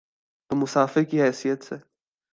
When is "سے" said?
1.63-1.75